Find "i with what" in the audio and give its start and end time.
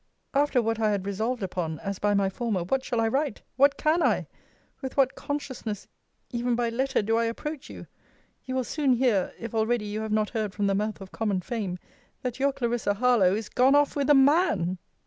4.01-5.13